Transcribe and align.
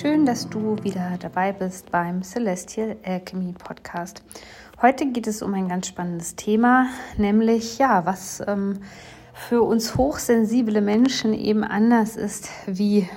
Schön, 0.00 0.24
dass 0.24 0.48
du 0.48 0.82
wieder 0.82 1.18
dabei 1.20 1.52
bist 1.52 1.90
beim 1.90 2.22
Celestial 2.22 2.96
Alchemy 3.04 3.52
Podcast. 3.52 4.22
Heute 4.80 5.04
geht 5.04 5.26
es 5.26 5.42
um 5.42 5.52
ein 5.52 5.68
ganz 5.68 5.88
spannendes 5.88 6.36
Thema, 6.36 6.86
nämlich 7.18 7.76
ja, 7.76 8.06
was 8.06 8.42
ähm, 8.46 8.78
für 9.34 9.60
uns 9.60 9.98
hochsensible 9.98 10.80
Menschen 10.80 11.34
eben 11.34 11.64
anders 11.64 12.16
ist 12.16 12.48
wie 12.64 13.10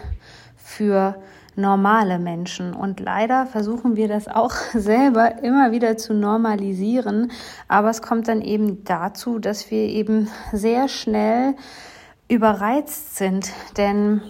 für 0.58 1.16
normale 1.56 2.20
Menschen. 2.20 2.74
Und 2.74 3.00
leider 3.00 3.46
versuchen 3.46 3.96
wir 3.96 4.10
das 4.10 4.28
auch 4.28 4.52
selber 4.74 5.42
immer 5.42 5.72
wieder 5.72 5.96
zu 5.96 6.14
normalisieren. 6.14 7.32
Aber 7.70 7.92
es 7.92 8.02
kommt 8.02 8.28
dann 8.28 8.42
eben 8.42 8.84
dazu, 8.84 9.40
dass 9.40 9.72
wir 9.72 9.84
eben 9.84 10.28
sehr 10.52 10.90
schnell 10.90 11.56
überreizt 12.28 13.16
sind. 13.16 13.54
Denn 13.78 14.22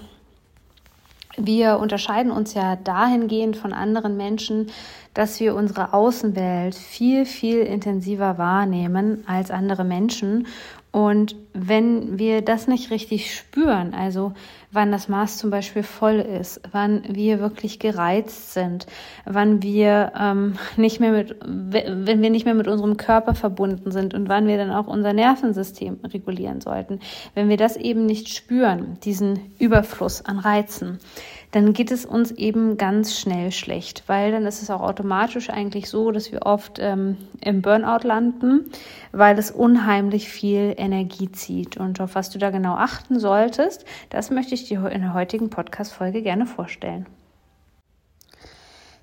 wir 1.37 1.79
unterscheiden 1.79 2.31
uns 2.31 2.53
ja 2.53 2.75
dahingehend 2.75 3.57
von 3.57 3.73
anderen 3.73 4.17
Menschen, 4.17 4.71
dass 5.13 5.39
wir 5.39 5.55
unsere 5.55 5.93
Außenwelt 5.93 6.75
viel, 6.75 7.25
viel 7.25 7.59
intensiver 7.59 8.37
wahrnehmen 8.37 9.23
als 9.27 9.51
andere 9.51 9.83
Menschen. 9.83 10.47
Und 10.91 11.35
wenn 11.53 12.19
wir 12.19 12.43
das 12.43 12.67
nicht 12.67 12.91
richtig 12.91 13.35
spüren, 13.35 13.95
also 13.95 14.33
wann 14.71 14.91
das 14.91 15.07
Maß 15.07 15.39
zum 15.39 15.49
Beispiel 15.49 15.81
voll 15.81 16.19
ist, 16.19 16.61
wann 16.71 17.03
wir 17.07 17.39
wirklich 17.39 17.79
gereizt 17.79 18.53
sind, 18.53 18.85
wann 19.25 19.63
wir 19.63 20.11
ähm, 20.15 20.53
nicht 20.77 20.99
mehr 20.99 21.11
mit, 21.11 21.35
wenn 21.41 22.21
wir 22.21 22.29
nicht 22.29 22.45
mehr 22.45 22.53
mit 22.53 22.67
unserem 22.67 22.97
Körper 22.97 23.33
verbunden 23.33 23.91
sind 23.91 24.13
und 24.13 24.29
wann 24.29 24.47
wir 24.47 24.57
dann 24.57 24.69
auch 24.69 24.85
unser 24.85 25.13
Nervensystem 25.13 25.99
regulieren 26.03 26.61
sollten, 26.61 26.99
wenn 27.33 27.49
wir 27.49 27.57
das 27.57 27.75
eben 27.75 28.05
nicht 28.05 28.29
spüren, 28.29 28.99
diesen 29.03 29.51
Überfluss 29.57 30.23
an 30.23 30.37
Reizen, 30.37 30.99
dann 31.53 31.73
geht 31.73 31.91
es 31.91 32.03
uns 32.03 32.31
eben 32.31 32.77
ganz 32.77 33.15
schnell 33.15 33.51
schlecht, 33.51 34.03
weil 34.07 34.31
dann 34.31 34.47
ist 34.47 34.63
es 34.63 34.71
auch 34.71 34.81
automatisch 34.81 35.51
eigentlich 35.51 35.87
so, 35.87 36.09
dass 36.09 36.31
wir 36.31 36.47
oft 36.47 36.79
ähm, 36.79 37.17
im 37.41 37.61
Burnout 37.61 38.07
landen, 38.07 38.71
weil 39.11 39.37
es 39.37 39.51
unheimlich 39.51 40.29
viel 40.29 40.73
Energie 40.75 41.31
zieht. 41.31 41.77
Und 41.77 42.01
auf 42.01 42.15
was 42.15 42.31
du 42.31 42.39
da 42.39 42.49
genau 42.49 42.73
achten 42.73 43.19
solltest, 43.19 43.85
das 44.09 44.31
möchte 44.31 44.55
ich 44.55 44.67
dir 44.67 44.83
in 44.87 45.01
der 45.01 45.13
heutigen 45.13 45.51
Podcast-Folge 45.51 46.23
gerne 46.23 46.47
vorstellen. 46.47 47.05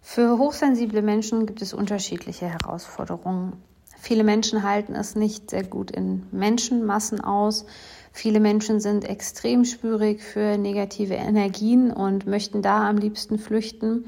Für 0.02 0.36
hochsensible 0.38 1.02
Menschen 1.02 1.46
gibt 1.46 1.62
es 1.62 1.72
unterschiedliche 1.72 2.46
Herausforderungen. 2.46 3.62
Viele 3.96 4.24
Menschen 4.24 4.64
halten 4.64 4.96
es 4.96 5.14
nicht 5.14 5.50
sehr 5.50 5.62
gut 5.62 5.92
in 5.92 6.26
Menschenmassen 6.32 7.20
aus. 7.20 7.64
Viele 8.12 8.40
Menschen 8.40 8.80
sind 8.80 9.04
extrem 9.04 9.64
spürig 9.64 10.22
für 10.22 10.58
negative 10.58 11.14
Energien 11.14 11.92
und 11.92 12.26
möchten 12.26 12.62
da 12.62 12.88
am 12.88 12.96
liebsten 12.96 13.38
flüchten. 13.38 14.04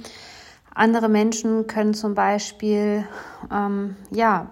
Andere 0.75 1.09
Menschen 1.09 1.67
können 1.67 1.92
zum 1.92 2.14
Beispiel 2.14 3.05
ähm, 3.53 3.97
ja, 4.11 4.50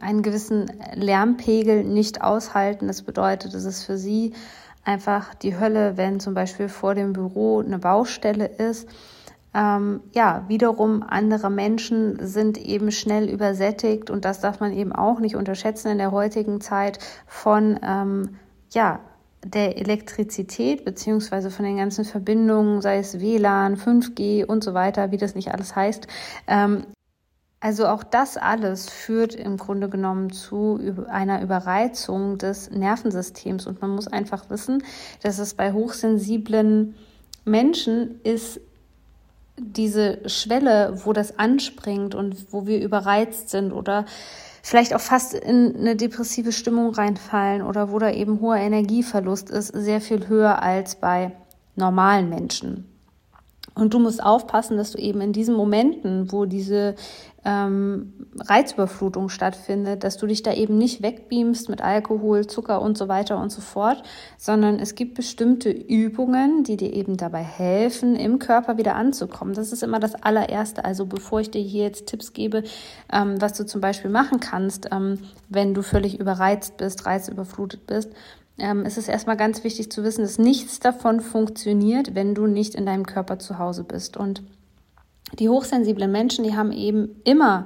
einen 0.00 0.22
gewissen 0.22 0.70
Lärmpegel 0.94 1.84
nicht 1.84 2.22
aushalten. 2.22 2.86
Das 2.86 3.02
bedeutet, 3.02 3.54
es 3.54 3.64
ist 3.64 3.84
für 3.84 3.98
sie 3.98 4.32
einfach 4.84 5.34
die 5.34 5.58
Hölle, 5.58 5.96
wenn 5.96 6.20
zum 6.20 6.34
Beispiel 6.34 6.68
vor 6.68 6.94
dem 6.94 7.12
Büro 7.12 7.60
eine 7.60 7.78
Baustelle 7.78 8.46
ist. 8.46 8.88
Ähm, 9.52 10.00
ja, 10.12 10.44
wiederum 10.46 11.02
andere 11.02 11.50
Menschen 11.50 12.24
sind 12.24 12.56
eben 12.56 12.92
schnell 12.92 13.28
übersättigt 13.28 14.08
und 14.08 14.24
das 14.24 14.40
darf 14.40 14.60
man 14.60 14.72
eben 14.72 14.92
auch 14.92 15.18
nicht 15.18 15.34
unterschätzen 15.34 15.88
in 15.88 15.98
der 15.98 16.12
heutigen 16.12 16.60
Zeit 16.60 17.00
von 17.26 17.80
ähm, 17.82 18.36
ja, 18.70 19.00
der 19.44 19.78
Elektrizität 19.78 20.84
beziehungsweise 20.84 21.50
von 21.50 21.64
den 21.64 21.78
ganzen 21.78 22.04
Verbindungen, 22.04 22.82
sei 22.82 22.98
es 22.98 23.20
WLAN, 23.20 23.76
5G 23.76 24.44
und 24.44 24.62
so 24.62 24.74
weiter, 24.74 25.10
wie 25.12 25.16
das 25.16 25.34
nicht 25.34 25.52
alles 25.52 25.74
heißt. 25.74 26.06
Ähm, 26.46 26.84
also 27.60 27.86
auch 27.86 28.02
das 28.02 28.38
alles 28.38 28.88
führt 28.88 29.34
im 29.34 29.58
Grunde 29.58 29.90
genommen 29.90 30.30
zu 30.30 30.80
einer 31.08 31.42
Überreizung 31.42 32.38
des 32.38 32.70
Nervensystems. 32.70 33.66
Und 33.66 33.82
man 33.82 33.90
muss 33.90 34.08
einfach 34.08 34.48
wissen, 34.48 34.82
dass 35.22 35.38
es 35.38 35.54
bei 35.54 35.72
hochsensiblen 35.72 36.94
Menschen 37.44 38.20
ist 38.22 38.60
diese 39.60 40.28
Schwelle, 40.28 41.00
wo 41.04 41.12
das 41.12 41.38
anspringt 41.38 42.14
und 42.14 42.52
wo 42.52 42.66
wir 42.66 42.80
überreizt 42.80 43.50
sind 43.50 43.72
oder 43.72 44.06
vielleicht 44.62 44.94
auch 44.94 45.00
fast 45.00 45.34
in 45.34 45.76
eine 45.76 45.96
depressive 45.96 46.52
Stimmung 46.52 46.92
reinfallen 46.94 47.62
oder 47.62 47.92
wo 47.92 47.98
da 47.98 48.10
eben 48.10 48.40
hoher 48.40 48.56
Energieverlust 48.56 49.50
ist, 49.50 49.68
sehr 49.68 50.00
viel 50.00 50.28
höher 50.28 50.62
als 50.62 50.96
bei 50.96 51.32
normalen 51.76 52.28
Menschen. 52.28 52.89
Und 53.74 53.94
du 53.94 53.98
musst 53.98 54.22
aufpassen, 54.22 54.76
dass 54.76 54.92
du 54.92 54.98
eben 54.98 55.20
in 55.20 55.32
diesen 55.32 55.54
Momenten, 55.54 56.32
wo 56.32 56.44
diese 56.44 56.96
ähm, 57.44 58.12
Reizüberflutung 58.38 59.28
stattfindet, 59.28 60.04
dass 60.04 60.18
du 60.18 60.26
dich 60.26 60.42
da 60.42 60.52
eben 60.52 60.76
nicht 60.76 61.02
wegbeamst 61.02 61.68
mit 61.68 61.80
Alkohol, 61.80 62.46
Zucker 62.46 62.82
und 62.82 62.98
so 62.98 63.08
weiter 63.08 63.40
und 63.40 63.50
so 63.50 63.60
fort, 63.60 64.02
sondern 64.36 64.78
es 64.78 64.94
gibt 64.94 65.14
bestimmte 65.14 65.70
Übungen, 65.70 66.64
die 66.64 66.76
dir 66.76 66.92
eben 66.92 67.16
dabei 67.16 67.42
helfen, 67.42 68.16
im 68.16 68.38
Körper 68.38 68.76
wieder 68.76 68.96
anzukommen. 68.96 69.54
Das 69.54 69.72
ist 69.72 69.82
immer 69.82 70.00
das 70.00 70.14
allererste. 70.14 70.84
Also 70.84 71.06
bevor 71.06 71.40
ich 71.40 71.50
dir 71.50 71.62
hier 71.62 71.84
jetzt 71.84 72.06
Tipps 72.06 72.32
gebe, 72.32 72.64
ähm, 73.12 73.40
was 73.40 73.54
du 73.54 73.64
zum 73.64 73.80
Beispiel 73.80 74.10
machen 74.10 74.40
kannst, 74.40 74.88
ähm, 74.92 75.18
wenn 75.48 75.72
du 75.72 75.82
völlig 75.82 76.20
überreizt 76.20 76.76
bist, 76.76 77.06
reizüberflutet 77.06 77.86
bist, 77.86 78.10
ähm, 78.60 78.84
es 78.86 78.96
ist 78.98 79.08
erstmal 79.08 79.36
ganz 79.36 79.64
wichtig 79.64 79.90
zu 79.90 80.04
wissen, 80.04 80.22
dass 80.22 80.38
nichts 80.38 80.80
davon 80.80 81.20
funktioniert, 81.20 82.14
wenn 82.14 82.34
du 82.34 82.46
nicht 82.46 82.74
in 82.74 82.86
deinem 82.86 83.06
Körper 83.06 83.38
zu 83.38 83.58
Hause 83.58 83.84
bist. 83.84 84.16
Und 84.16 84.42
die 85.38 85.48
hochsensiblen 85.48 86.10
Menschen, 86.10 86.44
die 86.44 86.56
haben 86.56 86.72
eben 86.72 87.20
immer 87.24 87.64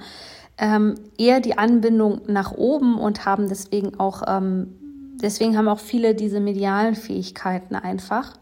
ähm, 0.58 0.94
eher 1.18 1.40
die 1.40 1.58
Anbindung 1.58 2.20
nach 2.26 2.52
oben 2.52 2.98
und 2.98 3.26
haben 3.26 3.48
deswegen 3.48 3.98
auch, 3.98 4.22
ähm, 4.26 4.83
deswegen 5.22 5.56
haben 5.56 5.68
auch 5.68 5.80
viele 5.80 6.14
diese 6.14 6.40
medialen 6.40 6.94
Fähigkeiten 6.94 7.74
einfach 7.74 8.32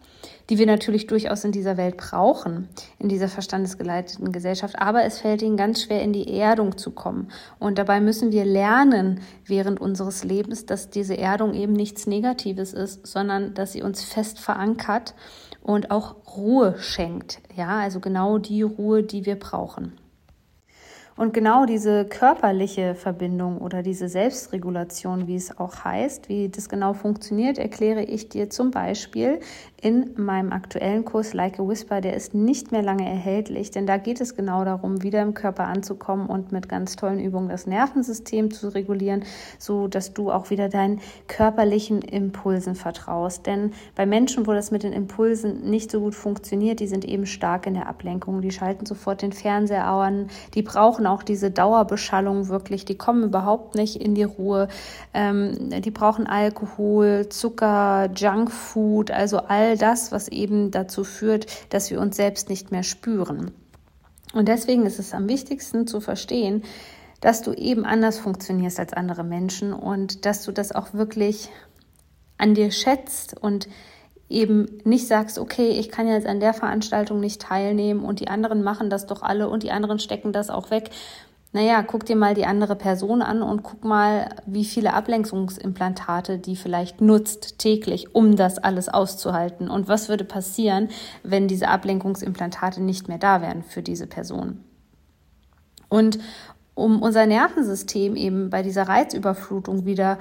die 0.50 0.58
wir 0.58 0.66
natürlich 0.66 1.06
durchaus 1.06 1.44
in 1.44 1.52
dieser 1.52 1.76
Welt 1.76 1.96
brauchen, 1.96 2.68
in 2.98 3.08
dieser 3.08 3.28
verstandesgeleiteten 3.28 4.32
Gesellschaft. 4.32 4.78
Aber 4.78 5.04
es 5.04 5.18
fällt 5.18 5.42
ihnen 5.42 5.56
ganz 5.56 5.82
schwer, 5.82 6.02
in 6.02 6.12
die 6.12 6.28
Erdung 6.38 6.76
zu 6.76 6.90
kommen. 6.90 7.28
Und 7.58 7.78
dabei 7.78 8.00
müssen 8.00 8.32
wir 8.32 8.44
lernen 8.44 9.20
während 9.46 9.80
unseres 9.80 10.24
Lebens, 10.24 10.66
dass 10.66 10.90
diese 10.90 11.16
Erdung 11.16 11.54
eben 11.54 11.72
nichts 11.72 12.06
Negatives 12.06 12.72
ist, 12.72 13.06
sondern 13.06 13.54
dass 13.54 13.72
sie 13.72 13.82
uns 13.82 14.04
fest 14.04 14.38
verankert 14.38 15.14
und 15.62 15.90
auch 15.90 16.16
Ruhe 16.36 16.76
schenkt. 16.78 17.40
Ja, 17.56 17.78
also 17.80 18.00
genau 18.00 18.38
die 18.38 18.62
Ruhe, 18.62 19.02
die 19.02 19.26
wir 19.26 19.38
brauchen. 19.38 19.92
Und 21.14 21.34
genau 21.34 21.66
diese 21.66 22.06
körperliche 22.06 22.94
Verbindung 22.94 23.58
oder 23.58 23.82
diese 23.82 24.08
Selbstregulation, 24.08 25.26
wie 25.26 25.36
es 25.36 25.58
auch 25.58 25.84
heißt, 25.84 26.28
wie 26.28 26.48
das 26.48 26.68
genau 26.70 26.94
funktioniert, 26.94 27.58
erkläre 27.58 28.02
ich 28.02 28.30
dir 28.30 28.48
zum 28.48 28.70
Beispiel 28.70 29.40
in 29.82 30.12
meinem 30.16 30.52
aktuellen 30.52 31.04
Kurs 31.04 31.34
Like 31.34 31.58
a 31.58 31.68
Whisper. 31.68 32.00
Der 32.00 32.14
ist 32.14 32.34
nicht 32.34 32.72
mehr 32.72 32.82
lange 32.82 33.06
erhältlich, 33.06 33.72
denn 33.72 33.86
da 33.86 33.98
geht 33.98 34.20
es 34.20 34.36
genau 34.36 34.64
darum, 34.64 35.02
wieder 35.02 35.20
im 35.20 35.34
Körper 35.34 35.64
anzukommen 35.64 36.28
und 36.28 36.52
mit 36.52 36.68
ganz 36.68 36.96
tollen 36.96 37.18
Übungen 37.18 37.48
das 37.48 37.66
Nervensystem 37.66 38.52
zu 38.52 38.68
regulieren, 38.68 39.24
so 39.58 39.88
dass 39.88 40.14
du 40.14 40.30
auch 40.30 40.50
wieder 40.50 40.68
deinen 40.68 41.00
körperlichen 41.26 42.00
Impulsen 42.00 42.76
vertraust. 42.76 43.46
Denn 43.46 43.72
bei 43.96 44.06
Menschen, 44.06 44.46
wo 44.46 44.52
das 44.52 44.70
mit 44.70 44.84
den 44.84 44.92
Impulsen 44.92 45.68
nicht 45.68 45.90
so 45.90 46.00
gut 46.00 46.14
funktioniert, 46.14 46.80
die 46.80 46.86
sind 46.86 47.04
eben 47.04 47.26
stark 47.26 47.66
in 47.66 47.74
der 47.74 47.88
Ablenkung. 47.88 48.40
Die 48.40 48.52
schalten 48.52 48.86
sofort 48.86 49.20
den 49.20 49.32
Fernseher 49.32 49.86
an, 49.86 50.28
die 50.54 50.62
brauchen 50.62 51.01
brauchen 51.02 51.06
auch 51.06 51.22
diese 51.22 51.50
Dauerbeschallung 51.50 52.48
wirklich. 52.48 52.84
Die 52.84 52.96
kommen 52.96 53.24
überhaupt 53.24 53.74
nicht 53.74 53.96
in 53.96 54.14
die 54.14 54.24
Ruhe. 54.24 54.68
Ähm, 55.14 55.70
die 55.80 55.90
brauchen 55.90 56.26
Alkohol, 56.26 57.28
Zucker, 57.28 58.10
Junkfood, 58.14 59.10
also 59.10 59.38
all 59.38 59.76
das, 59.76 60.12
was 60.12 60.28
eben 60.28 60.70
dazu 60.70 61.04
führt, 61.04 61.46
dass 61.70 61.90
wir 61.90 62.00
uns 62.00 62.16
selbst 62.16 62.48
nicht 62.48 62.70
mehr 62.70 62.82
spüren. 62.82 63.50
Und 64.32 64.48
deswegen 64.48 64.86
ist 64.86 64.98
es 64.98 65.12
am 65.12 65.28
wichtigsten 65.28 65.86
zu 65.86 66.00
verstehen, 66.00 66.62
dass 67.20 67.42
du 67.42 67.52
eben 67.52 67.84
anders 67.84 68.18
funktionierst 68.18 68.80
als 68.80 68.92
andere 68.92 69.24
Menschen 69.24 69.72
und 69.72 70.24
dass 70.24 70.44
du 70.44 70.52
das 70.52 70.72
auch 70.72 70.94
wirklich 70.94 71.50
an 72.38 72.54
dir 72.54 72.70
schätzt 72.70 73.36
und 73.40 73.68
eben 74.32 74.66
nicht 74.84 75.06
sagst, 75.06 75.38
okay, 75.38 75.70
ich 75.70 75.90
kann 75.90 76.08
jetzt 76.08 76.26
an 76.26 76.40
der 76.40 76.54
Veranstaltung 76.54 77.20
nicht 77.20 77.42
teilnehmen 77.42 78.04
und 78.04 78.20
die 78.20 78.28
anderen 78.28 78.62
machen 78.62 78.90
das 78.90 79.06
doch 79.06 79.22
alle 79.22 79.48
und 79.48 79.62
die 79.62 79.70
anderen 79.70 79.98
stecken 79.98 80.32
das 80.32 80.50
auch 80.50 80.70
weg. 80.70 80.90
naja, 81.54 81.82
guck 81.82 82.06
dir 82.06 82.16
mal 82.16 82.34
die 82.34 82.46
andere 82.46 82.76
Person 82.76 83.20
an 83.20 83.42
und 83.42 83.62
guck 83.62 83.84
mal, 83.84 84.36
wie 84.46 84.64
viele 84.64 84.94
Ablenkungsimplantate 84.94 86.38
die 86.38 86.56
vielleicht 86.56 87.02
nutzt 87.02 87.58
täglich, 87.58 88.14
um 88.14 88.36
das 88.36 88.58
alles 88.58 88.88
auszuhalten. 88.88 89.68
Und 89.68 89.86
was 89.86 90.08
würde 90.08 90.24
passieren, 90.24 90.88
wenn 91.22 91.48
diese 91.48 91.68
Ablenkungsimplantate 91.68 92.80
nicht 92.80 93.06
mehr 93.08 93.18
da 93.18 93.42
wären 93.42 93.62
für 93.62 93.82
diese 93.82 94.06
Person? 94.06 94.64
Und 95.90 96.18
um 96.74 97.02
unser 97.02 97.26
Nervensystem 97.26 98.16
eben 98.16 98.48
bei 98.48 98.62
dieser 98.62 98.88
Reizüberflutung 98.88 99.84
wieder 99.84 100.18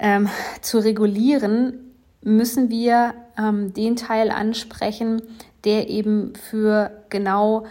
ähm, 0.00 0.28
zu 0.62 0.78
regulieren, 0.78 1.89
müssen 2.22 2.70
wir 2.70 3.14
ähm, 3.38 3.72
den 3.72 3.96
Teil 3.96 4.30
ansprechen, 4.30 5.22
der 5.64 5.88
eben 5.88 6.34
für 6.34 6.90
genau 7.08 7.66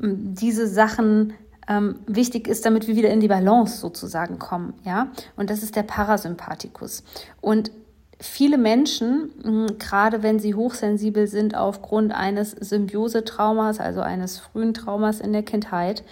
ähm, 0.00 0.34
diese 0.34 0.66
Sachen 0.66 1.34
ähm, 1.68 1.96
wichtig 2.06 2.48
ist, 2.48 2.64
damit 2.66 2.86
wir 2.86 2.96
wieder 2.96 3.10
in 3.10 3.20
die 3.20 3.28
Balance 3.28 3.78
sozusagen 3.78 4.38
kommen. 4.38 4.74
Ja? 4.84 5.08
Und 5.36 5.50
das 5.50 5.62
ist 5.62 5.76
der 5.76 5.82
Parasympathikus. 5.82 7.04
Und 7.40 7.70
viele 8.18 8.58
Menschen, 8.58 9.78
gerade 9.78 10.22
wenn 10.22 10.38
sie 10.38 10.54
hochsensibel 10.54 11.26
sind 11.26 11.56
aufgrund 11.56 12.12
eines 12.12 12.52
Symbiosetraumas, 12.52 13.80
also 13.80 14.00
eines 14.00 14.38
frühen 14.38 14.74
Traumas 14.74 15.20
in 15.20 15.32
der 15.32 15.42
Kindheit, 15.42 16.04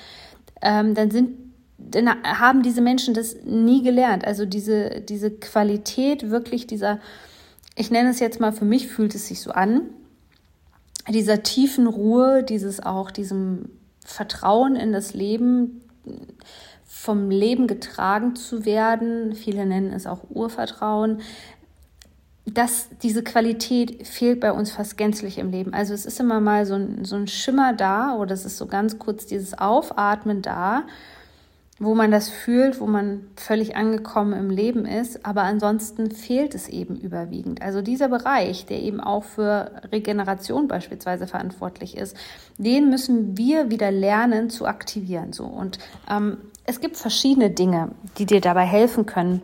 ähm, 0.63 0.95
dann 0.95 1.11
sind 1.11 1.51
dann 1.83 2.09
haben 2.23 2.63
diese 2.63 2.83
Menschen 2.83 3.15
das 3.15 3.37
nie 3.45 3.83
gelernt. 3.83 4.27
Also 4.27 4.45
diese, 4.45 5.01
diese 5.01 5.31
Qualität 5.31 6.31
wirklich 6.31 6.67
dieser, 6.67 7.01
ich 7.81 7.91
nenne 7.91 8.11
es 8.11 8.21
jetzt 8.21 8.41
mal, 8.41 8.53
für 8.53 8.67
mich 8.67 8.89
fühlt 8.89 9.15
es 9.15 9.29
sich 9.29 9.41
so 9.41 9.53
an, 9.53 9.89
dieser 11.09 11.43
tiefen 11.43 11.87
Ruhe, 11.87 12.43
dieses 12.43 12.81
auch 12.81 13.11
diesem 13.11 13.71
Vertrauen 14.05 14.77
in 14.77 14.93
das 14.93 15.15
Leben, 15.15 15.81
vom 16.87 17.31
Leben 17.31 17.67
getragen 17.67 18.37
zu 18.37 18.67
werden, 18.67 19.35
viele 19.35 19.65
nennen 19.65 19.95
es 19.95 20.07
auch 20.07 20.29
Urvertrauen, 20.29 21.23
dass 22.45 22.89
diese 23.03 23.23
Qualität 23.23 24.07
fehlt 24.07 24.41
bei 24.41 24.53
uns 24.53 24.73
fast 24.73 24.99
gänzlich 24.99 25.39
im 25.39 25.51
Leben. 25.51 25.73
Also 25.73 25.95
es 25.95 26.05
ist 26.05 26.21
immer 26.21 26.41
mal 26.41 26.67
so 26.67 26.75
ein, 26.75 27.07
so 27.07 27.17
ein 27.17 27.29
Schimmer 27.29 27.73
da 27.73 28.15
oder 28.17 28.35
es 28.35 28.45
ist 28.45 28.59
so 28.59 28.67
ganz 28.67 28.99
kurz 28.99 29.25
dieses 29.25 29.57
Aufatmen 29.57 30.43
da 30.43 30.85
wo 31.81 31.95
man 31.95 32.11
das 32.11 32.29
fühlt, 32.29 32.79
wo 32.79 32.87
man 32.87 33.23
völlig 33.37 33.75
angekommen 33.75 34.35
im 34.35 34.51
Leben 34.51 34.85
ist, 34.85 35.25
aber 35.25 35.45
ansonsten 35.45 36.11
fehlt 36.11 36.55
es 36.55 36.69
eben 36.69 36.97
überwiegend. 36.97 37.63
Also 37.63 37.81
dieser 37.81 38.09
Bereich, 38.09 38.67
der 38.67 38.83
eben 38.83 39.01
auch 39.01 39.25
für 39.25 39.71
Regeneration 39.91 40.69
beispielsweise 40.69 41.27
verantwortlich 41.27 41.97
ist, 41.97 42.15
den 42.59 42.91
müssen 42.91 43.39
wir 43.39 43.71
wieder 43.71 43.91
lernen 43.91 44.51
zu 44.51 44.67
aktivieren. 44.67 45.33
So 45.33 45.45
und 45.45 45.79
ähm, 46.09 46.37
es 46.67 46.81
gibt 46.81 46.99
verschiedene 46.99 47.49
Dinge, 47.49 47.93
die 48.19 48.27
dir 48.27 48.43
dabei 48.43 48.67
helfen 48.67 49.07
können, 49.07 49.41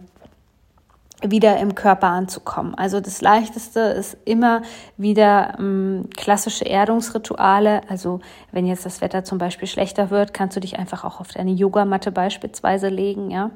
wieder 1.22 1.56
im 1.58 1.74
Körper 1.74 2.08
anzukommen. 2.08 2.74
Also 2.74 3.00
das 3.00 3.22
Leichteste 3.22 3.80
ist 3.80 4.18
immer 4.24 4.62
wieder 4.96 5.56
ähm, 5.58 6.08
klassische 6.16 6.66
Erdungsrituale. 6.66 7.80
Also 7.88 8.20
wenn 8.52 8.66
jetzt 8.66 8.84
das 8.84 9.00
Wetter 9.00 9.24
zum 9.24 9.38
Beispiel 9.38 9.66
schlechter 9.66 10.10
wird, 10.10 10.34
kannst 10.34 10.56
du 10.56 10.60
dich 10.60 10.78
einfach 10.78 11.04
auch 11.04 11.20
auf 11.20 11.28
deine 11.28 11.52
Yogamatte 11.52 12.12
beispielsweise 12.12 12.88
legen. 12.88 13.30
Ja, 13.30 13.50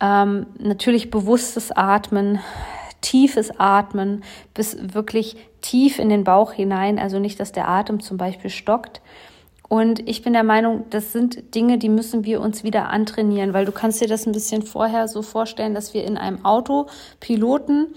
ähm, 0.00 0.46
natürlich 0.58 1.10
bewusstes 1.10 1.70
Atmen, 1.70 2.40
tiefes 3.00 3.58
Atmen 3.58 4.24
bis 4.52 4.76
wirklich 4.94 5.36
tief 5.60 5.98
in 6.00 6.08
den 6.08 6.24
Bauch 6.24 6.52
hinein. 6.52 6.98
Also 6.98 7.20
nicht, 7.20 7.38
dass 7.38 7.52
der 7.52 7.68
Atem 7.68 8.00
zum 8.00 8.16
Beispiel 8.16 8.50
stockt. 8.50 9.00
Und 9.74 10.08
ich 10.08 10.22
bin 10.22 10.34
der 10.34 10.44
Meinung, 10.44 10.84
das 10.90 11.12
sind 11.12 11.52
Dinge, 11.56 11.78
die 11.78 11.88
müssen 11.88 12.24
wir 12.24 12.40
uns 12.40 12.62
wieder 12.62 12.90
antrainieren, 12.90 13.54
weil 13.54 13.64
du 13.64 13.72
kannst 13.72 14.00
dir 14.00 14.06
das 14.06 14.24
ein 14.24 14.30
bisschen 14.30 14.62
vorher 14.62 15.08
so 15.08 15.20
vorstellen, 15.20 15.74
dass 15.74 15.94
wir 15.94 16.04
in 16.04 16.16
einem 16.16 16.44
Autopiloten 16.44 17.88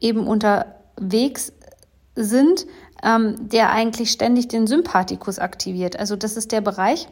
eben 0.00 0.28
unterwegs 0.28 1.52
sind, 2.14 2.66
ähm, 3.02 3.48
der 3.48 3.72
eigentlich 3.72 4.12
ständig 4.12 4.46
den 4.46 4.68
Sympathikus 4.68 5.40
aktiviert. 5.40 5.98
Also 5.98 6.14
das 6.14 6.36
ist 6.36 6.52
der 6.52 6.60
Bereich, 6.60 7.08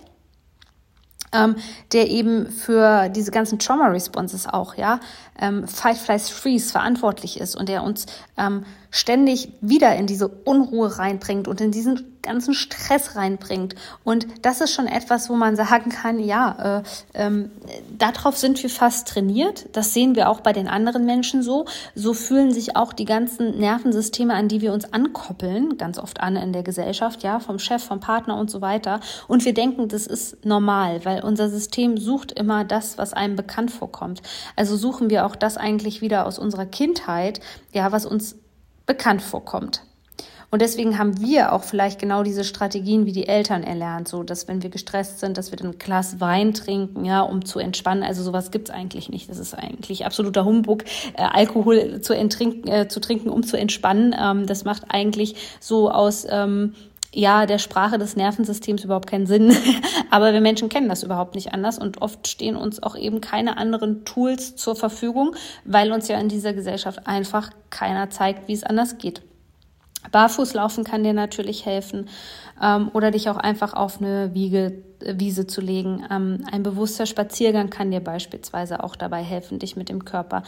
ähm, 1.33 1.57
der 1.93 2.09
eben 2.09 2.53
für 2.53 3.09
diese 3.09 3.33
ganzen 3.33 3.59
Trauma 3.59 3.89
Responses 3.89 4.47
auch, 4.47 4.77
ja, 4.77 5.01
ähm, 5.41 5.67
Fight, 5.67 5.97
Flies, 5.97 6.29
Freeze 6.29 6.71
verantwortlich 6.71 7.41
ist 7.41 7.57
und 7.57 7.69
der 7.69 7.83
uns 7.83 8.07
ähm, 8.37 8.65
ständig 8.93 9.49
wieder 9.61 9.97
in 9.97 10.07
diese 10.07 10.29
Unruhe 10.29 11.01
reinbringt 11.01 11.49
und 11.49 11.61
in 11.61 11.73
diesen 11.73 12.14
ganzen 12.25 12.55
Stress 12.55 13.15
reinbringt. 13.15 13.77
Und 14.03 14.27
das 14.43 14.61
ist 14.61 14.73
schon 14.75 14.87
etwas, 14.87 15.31
wo 15.31 15.35
man 15.35 15.55
sagen 15.55 15.91
kann, 15.91 16.19
ja, 16.19 16.81
äh, 16.81 16.83
ähm, 17.15 17.51
darauf 17.97 18.37
sind 18.37 18.61
wir 18.63 18.71
fast 18.71 19.09
trainiert. 19.09 19.67
Das 19.73 19.95
sehen 19.95 20.17
wir 20.17 20.29
auch 20.29 20.41
bei 20.41 20.53
den 20.53 20.67
anderen 20.67 21.05
Menschen 21.07 21.43
so. 21.43 21.67
So 21.95 22.15
fühlen 22.15 22.53
sich 22.53 22.77
auch 22.77 22.93
die 22.93 23.05
ganzen 23.05 23.59
Nervensysteme, 23.59 24.35
an 24.35 24.49
die 24.49 24.61
wir 24.61 24.73
uns 24.73 24.93
ankoppeln, 24.93 25.77
ganz 25.77 25.99
oft 25.99 26.21
an 26.21 26.37
in 26.37 26.53
der 26.53 26.63
Gesellschaft, 26.63 27.23
ja, 27.23 27.39
vom 27.39 27.59
Chef, 27.59 27.85
vom 27.85 28.01
Partner 28.01 28.37
und 28.37 28.51
so 28.51 28.61
weiter. 28.61 29.01
Und 29.29 29.45
wir 29.45 29.55
denken, 29.55 29.89
das 29.89 30.07
ist 30.07 30.45
normal, 30.45 31.05
weil 31.05 31.23
unser 31.23 31.49
System 31.49 31.99
sucht 31.99 32.33
immer 32.33 32.65
das, 32.65 32.99
was 32.99 33.13
einem 33.13 33.37
bekannt 33.37 33.71
vorkommt. 33.71 34.23
Also 34.57 34.77
suchen 34.77 35.11
wir 35.11 35.27
auch 35.27 35.37
das 35.37 35.57
eigentlich 35.57 36.01
wieder 36.01 36.27
aus 36.27 36.39
unserer 36.39 36.67
Kindheit, 36.67 37.41
ja, 37.73 37.93
was 37.93 38.07
uns 38.07 38.37
bekannt 38.87 39.23
vorkommt. 39.23 39.83
Und 40.55 40.63
deswegen 40.63 40.99
haben 41.01 41.21
wir 41.21 41.53
auch 41.53 41.65
vielleicht 41.65 41.99
genau 41.99 42.23
diese 42.23 42.45
Strategien 42.45 43.07
wie 43.07 43.11
die 43.11 43.27
Eltern 43.27 43.65
erlernt, 43.65 44.07
so 44.07 44.23
dass 44.23 44.47
wenn 44.47 44.63
wir 44.63 44.71
gestresst 44.71 45.19
sind, 45.19 45.37
dass 45.37 45.51
wir 45.51 45.59
dann 45.59 45.73
ein 45.73 45.79
Glas 45.81 46.21
Wein 46.21 46.55
trinken, 46.55 47.05
ja, 47.05 47.23
um 47.23 47.45
zu 47.45 47.59
entspannen. 47.59 48.05
Also 48.05 48.23
sowas 48.23 48.53
gibt's 48.53 48.71
eigentlich 48.71 49.09
nicht. 49.09 49.29
Das 49.29 49.41
ist 49.41 49.55
eigentlich 49.55 50.07
absoluter 50.07 50.45
Humbug, 50.45 50.85
äh, 51.15 51.23
Alkohol 51.23 52.01
zu, 52.03 52.15
äh, 52.15 52.87
zu 52.87 53.01
trinken, 53.01 53.31
um 53.31 53.43
zu 53.43 53.59
entspannen. 53.59 54.15
Ähm, 54.17 54.47
das 54.47 54.65
macht 54.65 54.85
eigentlich 54.91 55.35
so 55.59 55.91
aus 55.91 56.25
ähm, 56.31 56.75
ja, 57.13 57.47
der 57.47 57.59
Sprache 57.59 57.99
des 57.99 58.15
Nervensystems 58.15 58.85
überhaupt 58.85 59.11
keinen 59.11 59.27
Sinn. 59.27 59.57
Aber 60.13 60.33
wir 60.33 60.41
Menschen 60.41 60.69
kennen 60.69 60.89
das 60.89 61.03
überhaupt 61.03 61.35
nicht 61.35 61.53
anders 61.53 61.81
und 61.81 62.01
oft 62.01 62.29
stehen 62.29 62.55
uns 62.55 62.81
auch 62.81 62.95
eben 62.95 63.21
keine 63.21 63.57
anderen 63.57 64.05
Tools 64.05 64.55
zur 64.55 64.77
Verfügung, 64.77 65.35
weil 65.65 65.91
uns 65.91 66.07
ja 66.07 66.17
in 66.21 66.29
dieser 66.29 66.53
Gesellschaft 66.53 67.09
einfach 67.09 67.51
keiner 67.71 68.09
zeigt, 68.11 68.47
wie 68.47 68.53
es 68.53 68.63
anders 68.63 68.99
geht. 68.99 69.21
Barfußlaufen 70.11 70.85
kann 70.85 71.05
dir 71.05 71.13
natürlich 71.13 71.67
helfen 71.67 72.09
ähm, 72.63 72.91
oder 72.93 73.11
dich 73.11 73.29
auch 73.29 73.37
einfach 73.37 73.75
auf 73.75 74.01
eine 74.01 74.35
Wiege, 74.35 74.83
äh, 75.01 75.15
Wiese 75.19 75.47
zu 75.47 75.61
legen. 75.61 76.05
Ähm, 76.11 76.45
ein 76.51 76.63
bewusster 76.63 77.07
Spaziergang 77.07 77.71
kann 77.71 77.91
dir 77.91 78.01
beispielsweise 78.01 78.83
auch 78.85 78.97
dabei 78.97 79.23
helfen, 79.23 79.59
dich 79.59 79.77
mit 79.77 79.89
dem 79.89 80.05
Körper 80.05 80.43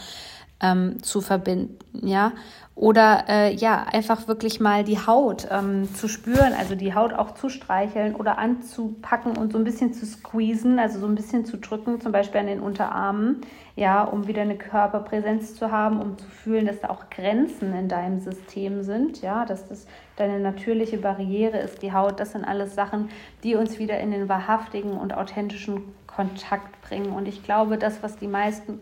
ähm, 0.61 1.01
zu 1.03 1.21
verbinden, 1.21 1.77
ja. 2.07 2.31
Oder 2.77 3.25
äh, 3.27 3.55
ja, 3.55 3.87
einfach 3.91 4.27
wirklich 4.27 4.59
mal 4.59 4.83
die 4.83 4.99
Haut 4.99 5.47
ähm, 5.49 5.91
zu 5.95 6.07
spüren, 6.07 6.53
also 6.53 6.75
die 6.75 6.93
Haut 6.93 7.11
auch 7.11 7.33
zu 7.33 7.49
streicheln 7.49 8.13
oder 8.13 8.37
anzupacken 8.37 9.35
und 9.35 9.51
so 9.51 9.57
ein 9.57 9.63
bisschen 9.63 9.93
zu 9.95 10.05
squeezen, 10.05 10.77
also 10.77 10.99
so 10.99 11.07
ein 11.07 11.15
bisschen 11.15 11.43
zu 11.43 11.57
drücken, 11.57 11.99
zum 11.99 12.11
Beispiel 12.11 12.39
an 12.39 12.45
den 12.45 12.59
Unterarmen, 12.59 13.41
ja, 13.75 14.03
um 14.03 14.27
wieder 14.27 14.43
eine 14.43 14.57
Körperpräsenz 14.57 15.55
zu 15.55 15.71
haben, 15.71 15.99
um 15.99 16.19
zu 16.19 16.27
fühlen, 16.27 16.67
dass 16.67 16.79
da 16.79 16.91
auch 16.91 17.09
Grenzen 17.09 17.73
in 17.73 17.89
deinem 17.89 18.19
System 18.19 18.83
sind, 18.83 19.23
ja, 19.23 19.45
dass 19.45 19.67
das 19.67 19.87
deine 20.15 20.39
natürliche 20.39 20.99
Barriere 20.99 21.57
ist, 21.57 21.81
die 21.81 21.93
Haut. 21.93 22.19
Das 22.19 22.33
sind 22.33 22.45
alles 22.45 22.75
Sachen, 22.75 23.09
die 23.43 23.55
uns 23.55 23.79
wieder 23.79 23.99
in 23.99 24.11
den 24.11 24.29
wahrhaftigen 24.29 24.91
und 24.91 25.15
authentischen 25.15 25.81
Kontakt 26.05 26.79
bringen. 26.83 27.11
Und 27.11 27.27
ich 27.27 27.41
glaube, 27.43 27.79
das, 27.79 28.03
was 28.03 28.17
die 28.17 28.27
meisten 28.27 28.81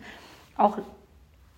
auch 0.58 0.80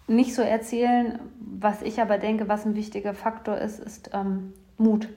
nicht 0.08 0.34
so 0.34 0.42
erzählen. 0.42 1.20
Was 1.40 1.82
ich 1.82 2.02
aber 2.02 2.18
denke, 2.18 2.48
was 2.48 2.66
ein 2.66 2.76
wichtiger 2.76 3.14
Faktor 3.14 3.58
ist, 3.58 3.80
ist 3.80 4.12
ähm, 4.14 4.54
Mut. 4.78 5.10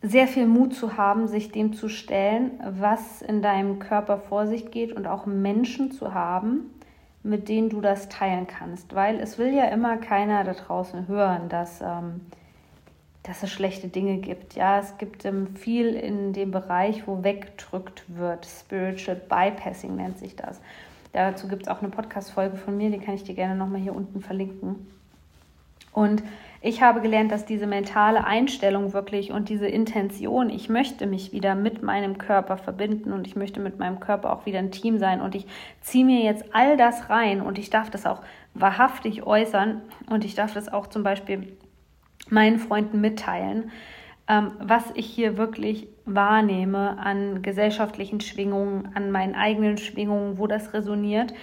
Sehr 0.00 0.28
viel 0.28 0.46
Mut 0.46 0.74
zu 0.74 0.96
haben, 0.96 1.26
sich 1.26 1.50
dem 1.50 1.72
zu 1.72 1.88
stellen, 1.88 2.52
was 2.62 3.20
in 3.20 3.42
deinem 3.42 3.80
Körper 3.80 4.18
vor 4.18 4.46
sich 4.46 4.70
geht 4.70 4.92
und 4.92 5.08
auch 5.08 5.26
Menschen 5.26 5.90
zu 5.90 6.14
haben, 6.14 6.70
mit 7.24 7.48
denen 7.48 7.68
du 7.68 7.80
das 7.80 8.08
teilen 8.08 8.46
kannst. 8.46 8.94
Weil 8.94 9.18
es 9.18 9.38
will 9.38 9.52
ja 9.52 9.64
immer 9.64 9.96
keiner 9.96 10.44
da 10.44 10.52
draußen 10.52 11.08
hören, 11.08 11.48
dass, 11.48 11.80
ähm, 11.80 12.20
dass 13.24 13.42
es 13.42 13.50
schlechte 13.50 13.88
Dinge 13.88 14.18
gibt. 14.18 14.54
Ja, 14.54 14.78
es 14.78 14.98
gibt 14.98 15.24
ähm, 15.24 15.56
viel 15.56 15.94
in 15.94 16.32
dem 16.32 16.52
Bereich, 16.52 17.08
wo 17.08 17.24
weggedrückt 17.24 18.04
wird. 18.06 18.46
Spiritual 18.46 19.16
Bypassing 19.16 19.96
nennt 19.96 20.18
sich 20.18 20.36
das. 20.36 20.60
Dazu 21.12 21.48
gibt 21.48 21.62
es 21.62 21.68
auch 21.68 21.80
eine 21.80 21.90
Podcast-Folge 21.90 22.56
von 22.56 22.76
mir, 22.76 22.90
die 22.90 22.98
kann 22.98 23.14
ich 23.14 23.24
dir 23.24 23.34
gerne 23.34 23.54
nochmal 23.54 23.80
hier 23.80 23.94
unten 23.94 24.20
verlinken. 24.20 24.86
Und 25.92 26.22
ich 26.60 26.82
habe 26.82 27.00
gelernt, 27.00 27.30
dass 27.30 27.46
diese 27.46 27.66
mentale 27.66 28.24
Einstellung 28.24 28.92
wirklich 28.92 29.30
und 29.30 29.48
diese 29.48 29.68
Intention, 29.68 30.50
ich 30.50 30.68
möchte 30.68 31.06
mich 31.06 31.32
wieder 31.32 31.54
mit 31.54 31.82
meinem 31.82 32.18
Körper 32.18 32.56
verbinden 32.56 33.12
und 33.12 33.26
ich 33.26 33.36
möchte 33.36 33.60
mit 33.60 33.78
meinem 33.78 34.00
Körper 34.00 34.32
auch 34.32 34.44
wieder 34.44 34.58
ein 34.58 34.72
Team 34.72 34.98
sein 34.98 35.20
und 35.20 35.34
ich 35.34 35.46
ziehe 35.80 36.04
mir 36.04 36.20
jetzt 36.22 36.44
all 36.52 36.76
das 36.76 37.10
rein 37.10 37.40
und 37.40 37.58
ich 37.58 37.70
darf 37.70 37.90
das 37.90 38.06
auch 38.06 38.22
wahrhaftig 38.54 39.24
äußern 39.24 39.82
und 40.10 40.24
ich 40.24 40.34
darf 40.34 40.52
das 40.52 40.72
auch 40.72 40.88
zum 40.88 41.04
Beispiel 41.04 41.56
meinen 42.28 42.58
Freunden 42.58 43.00
mitteilen. 43.00 43.70
ähm, 44.28 44.52
was 44.60 44.84
ich 44.94 45.06
hier 45.06 45.38
wirklich 45.38 45.88
wahrnehme 46.14 46.98
an 46.98 47.42
gesellschaftlichen 47.42 48.20
Schwingungen, 48.20 48.90
an 48.94 49.10
meinen 49.10 49.34
eigenen 49.34 49.78
Schwingungen, 49.78 50.38
wo 50.38 50.46
das 50.46 50.72
resoniert 50.72 51.34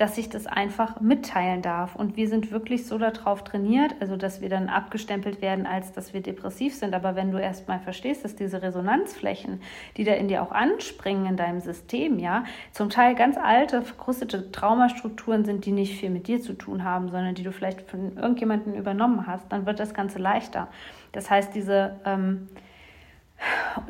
dass 0.00 0.16
ich 0.16 0.30
das 0.30 0.46
einfach 0.46 0.98
mitteilen 1.02 1.60
darf. 1.60 1.94
Und 1.94 2.16
wir 2.16 2.26
sind 2.26 2.50
wirklich 2.50 2.86
so 2.86 2.96
darauf 2.96 3.44
trainiert, 3.44 3.94
also 4.00 4.16
dass 4.16 4.40
wir 4.40 4.48
dann 4.48 4.70
abgestempelt 4.70 5.42
werden, 5.42 5.66
als 5.66 5.92
dass 5.92 6.14
wir 6.14 6.22
depressiv 6.22 6.74
sind. 6.74 6.94
Aber 6.94 7.16
wenn 7.16 7.30
du 7.30 7.36
erst 7.36 7.68
mal 7.68 7.80
verstehst, 7.80 8.24
dass 8.24 8.34
diese 8.34 8.62
Resonanzflächen, 8.62 9.60
die 9.98 10.04
da 10.04 10.12
in 10.12 10.28
dir 10.28 10.42
auch 10.42 10.52
anspringen 10.52 11.26
in 11.26 11.36
deinem 11.36 11.60
System, 11.60 12.18
ja, 12.18 12.44
zum 12.72 12.88
Teil 12.88 13.14
ganz 13.14 13.36
alte, 13.36 13.82
verkrustete 13.82 14.50
Traumastrukturen 14.50 15.44
sind, 15.44 15.66
die 15.66 15.72
nicht 15.72 16.00
viel 16.00 16.08
mit 16.08 16.28
dir 16.28 16.40
zu 16.40 16.54
tun 16.54 16.82
haben, 16.82 17.10
sondern 17.10 17.34
die 17.34 17.42
du 17.42 17.52
vielleicht 17.52 17.82
von 17.82 18.16
irgendjemandem 18.16 18.72
übernommen 18.72 19.26
hast, 19.26 19.52
dann 19.52 19.66
wird 19.66 19.80
das 19.80 19.92
Ganze 19.92 20.18
leichter. 20.18 20.68
Das 21.12 21.28
heißt, 21.28 21.54
diese 21.54 22.00
ähm, 22.06 22.48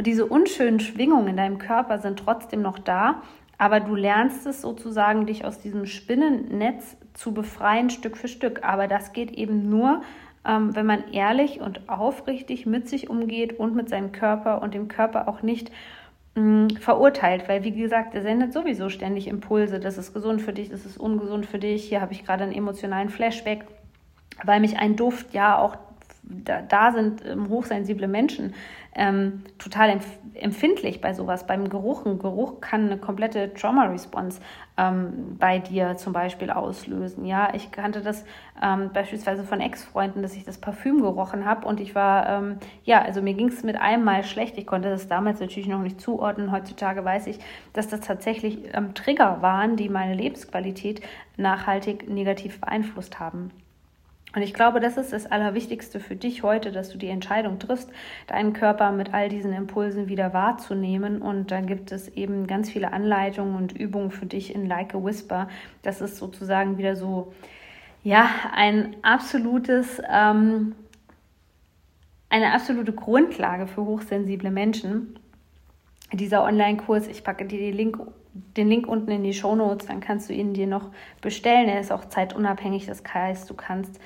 diese 0.00 0.26
unschönen 0.26 0.80
Schwingungen 0.80 1.28
in 1.28 1.36
deinem 1.36 1.58
Körper 1.58 1.98
sind 1.98 2.18
trotzdem 2.18 2.62
noch 2.62 2.78
da 2.78 3.22
aber 3.60 3.80
du 3.80 3.94
lernst 3.94 4.46
es 4.46 4.62
sozusagen, 4.62 5.26
dich 5.26 5.44
aus 5.44 5.58
diesem 5.58 5.84
Spinnennetz 5.84 6.96
zu 7.12 7.34
befreien, 7.34 7.90
Stück 7.90 8.16
für 8.16 8.26
Stück. 8.26 8.64
Aber 8.64 8.88
das 8.88 9.12
geht 9.12 9.32
eben 9.32 9.68
nur, 9.68 10.00
ähm, 10.46 10.74
wenn 10.74 10.86
man 10.86 11.12
ehrlich 11.12 11.60
und 11.60 11.86
aufrichtig 11.86 12.64
mit 12.64 12.88
sich 12.88 13.10
umgeht 13.10 13.58
und 13.58 13.76
mit 13.76 13.90
seinem 13.90 14.12
Körper 14.12 14.62
und 14.62 14.72
dem 14.72 14.88
Körper 14.88 15.28
auch 15.28 15.42
nicht 15.42 15.70
mh, 16.36 16.42
mm, 16.42 16.70
verurteilt, 16.80 17.50
weil 17.50 17.62
wie 17.62 17.72
gesagt, 17.72 18.14
er 18.14 18.22
sendet 18.22 18.54
sowieso 18.54 18.88
ständig 18.88 19.28
Impulse, 19.28 19.78
das 19.78 19.98
ist 19.98 20.14
gesund 20.14 20.40
für 20.40 20.54
dich, 20.54 20.70
das 20.70 20.86
ist 20.86 20.96
ungesund 20.96 21.44
für 21.44 21.58
dich, 21.58 21.86
hier 21.86 22.00
habe 22.00 22.14
ich 22.14 22.24
gerade 22.24 22.44
einen 22.44 22.54
emotionalen 22.54 23.10
Flashback, 23.10 23.66
weil 24.42 24.60
mich 24.60 24.78
ein 24.78 24.96
Duft 24.96 25.34
ja 25.34 25.58
auch 25.58 25.76
da, 26.44 26.62
da 26.62 26.92
sind 26.92 27.24
ähm, 27.26 27.48
hochsensible 27.48 28.08
Menschen 28.08 28.54
ähm, 28.94 29.44
total 29.58 29.90
empf 29.90 30.06
empfindlich 30.34 31.00
bei 31.00 31.12
sowas, 31.12 31.46
beim 31.46 31.68
Geruch. 31.68 32.06
Ein 32.06 32.18
Geruch 32.18 32.60
kann 32.60 32.86
eine 32.86 32.96
komplette 32.96 33.52
Trauma-Response 33.52 34.40
ähm, 34.78 35.36
bei 35.38 35.58
dir 35.58 35.96
zum 35.96 36.12
Beispiel 36.14 36.50
auslösen. 36.50 37.26
Ja, 37.26 37.52
ich 37.52 37.72
kannte 37.72 38.00
das 38.00 38.24
ähm, 38.62 38.90
beispielsweise 38.92 39.44
von 39.44 39.60
Ex-Freunden, 39.60 40.22
dass 40.22 40.36
ich 40.36 40.44
das 40.44 40.56
Parfüm 40.56 41.02
gerochen 41.02 41.44
habe 41.44 41.66
und 41.66 41.78
ich 41.78 41.94
war, 41.94 42.28
ähm, 42.28 42.58
ja, 42.84 43.02
also 43.02 43.20
mir 43.20 43.34
ging 43.34 43.48
es 43.48 43.62
mit 43.64 43.76
einem 43.76 44.04
Mal 44.04 44.24
schlecht. 44.24 44.56
Ich 44.56 44.66
konnte 44.66 44.88
das 44.88 45.08
damals 45.08 45.40
natürlich 45.40 45.68
noch 45.68 45.82
nicht 45.82 46.00
zuordnen. 46.00 46.52
Heutzutage 46.52 47.04
weiß 47.04 47.26
ich, 47.26 47.38
dass 47.74 47.88
das 47.88 48.00
tatsächlich 48.00 48.58
ähm, 48.72 48.94
Trigger 48.94 49.42
waren, 49.42 49.76
die 49.76 49.88
meine 49.90 50.14
Lebensqualität 50.14 51.02
nachhaltig 51.36 52.08
negativ 52.08 52.60
beeinflusst 52.60 53.20
haben. 53.20 53.50
Und 54.34 54.42
ich 54.42 54.54
glaube, 54.54 54.78
das 54.78 54.96
ist 54.96 55.12
das 55.12 55.26
Allerwichtigste 55.26 55.98
für 55.98 56.14
dich 56.14 56.42
heute, 56.42 56.70
dass 56.70 56.90
du 56.90 56.98
die 56.98 57.08
Entscheidung 57.08 57.58
triffst, 57.58 57.90
deinen 58.28 58.52
Körper 58.52 58.92
mit 58.92 59.12
all 59.12 59.28
diesen 59.28 59.52
Impulsen 59.52 60.08
wieder 60.08 60.32
wahrzunehmen. 60.32 61.20
Und 61.20 61.50
da 61.50 61.60
gibt 61.60 61.90
es 61.90 62.08
eben 62.08 62.46
ganz 62.46 62.70
viele 62.70 62.92
Anleitungen 62.92 63.56
und 63.56 63.72
Übungen 63.72 64.12
für 64.12 64.26
dich 64.26 64.54
in 64.54 64.66
Like 64.66 64.94
a 64.94 65.02
Whisper. 65.02 65.48
Das 65.82 66.00
ist 66.00 66.16
sozusagen 66.16 66.78
wieder 66.78 66.94
so, 66.94 67.32
ja, 68.04 68.30
ein 68.54 68.96
absolutes, 69.02 70.00
ähm, 70.08 70.76
eine 72.28 72.52
absolute 72.54 72.92
Grundlage 72.92 73.66
für 73.66 73.84
hochsensible 73.84 74.52
Menschen. 74.52 75.18
Dieser 76.12 76.44
Online-Kurs, 76.44 77.08
ich 77.08 77.24
packe 77.24 77.46
dir 77.46 77.58
den 77.58 77.74
Link, 77.74 77.98
den 78.34 78.68
Link 78.68 78.86
unten 78.86 79.10
in 79.10 79.22
die 79.22 79.34
Show 79.34 79.54
Notes, 79.54 79.86
dann 79.86 80.00
kannst 80.00 80.28
du 80.28 80.34
ihn 80.34 80.54
dir 80.54 80.66
noch 80.66 80.90
bestellen. 81.20 81.68
Er 81.68 81.80
ist 81.80 81.92
auch 81.92 82.04
zeitunabhängig, 82.04 82.86
das 82.86 83.02
heißt, 83.12 83.48
du 83.50 83.54
kannst 83.54 84.00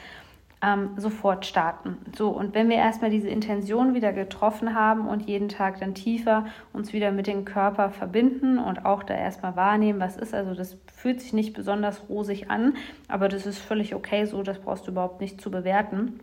ähm, 0.65 0.91
sofort 0.97 1.45
starten. 1.45 1.99
So, 2.17 2.31
und 2.31 2.55
wenn 2.55 2.69
wir 2.69 2.77
erstmal 2.77 3.11
diese 3.11 3.29
Intention 3.29 3.93
wieder 3.95 4.13
getroffen 4.13 4.75
haben 4.75 5.07
und 5.07 5.29
jeden 5.29 5.49
Tag 5.49 5.81
dann 5.81 5.95
tiefer 5.95 6.47
uns 6.73 6.93
wieder 6.93 7.13
mit 7.13 7.27
dem 7.27 7.45
Körper 7.45 7.91
verbinden 7.91 8.59
und 8.59 8.87
auch 8.87 9.03
da 9.03 9.15
erstmal 9.15 9.57
wahrnehmen, 9.57 10.01
was 10.01 10.17
ist, 10.17 10.33
also 10.33 10.55
das 10.55 10.79
fühlt 10.95 11.21
sich 11.21 11.33
nicht 11.33 11.53
besonders 11.53 12.09
rosig 12.09 12.51
an, 12.51 12.75
aber 13.09 13.29
das 13.29 13.47
ist 13.47 13.59
völlig 13.59 13.95
okay 13.95 14.25
so, 14.25 14.43
das 14.43 14.59
brauchst 14.59 14.87
du 14.87 14.93
überhaupt 14.93 15.21
nicht 15.21 15.41
zu 15.41 15.51
bewerten. 15.51 16.21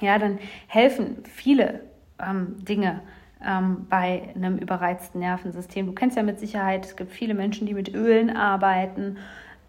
Ja, 0.00 0.18
dann 0.18 0.38
helfen 0.68 1.24
viele 1.24 1.80
ähm, 2.20 2.64
Dinge 2.64 3.00
ähm, 3.46 3.86
bei 3.88 4.30
einem 4.34 4.58
überreizten 4.58 5.20
Nervensystem. 5.20 5.86
Du 5.86 5.92
kennst 5.92 6.16
ja 6.16 6.22
mit 6.22 6.38
Sicherheit, 6.40 6.84
es 6.84 6.96
gibt 6.96 7.12
viele 7.12 7.34
Menschen, 7.34 7.66
die 7.66 7.74
mit 7.74 7.94
Ölen 7.94 8.36
arbeiten, 8.36 9.18